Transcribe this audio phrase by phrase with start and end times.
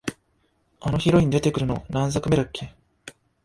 [0.79, 2.73] あのヒロイン出てくるの、何作目だっけ？